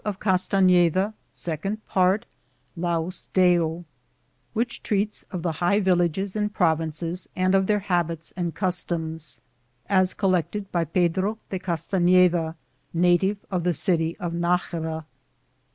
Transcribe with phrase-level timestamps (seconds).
[0.03, 2.25] r,z«j I:, Google SECOND PART
[2.75, 3.29] Which
[4.81, 9.41] Treats of the High Villages and Provinces and of their Habits and Customs,
[9.87, 12.55] as Collected bt Pedbo de CastaSeda,
[12.95, 15.05] Native of the City of Najaba.